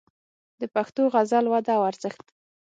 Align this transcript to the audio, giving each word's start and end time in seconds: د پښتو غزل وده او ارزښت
د 0.59 0.61
پښتو 0.75 1.01
غزل 1.13 1.45
وده 1.49 1.73
او 1.77 1.81
ارزښت 1.91 2.25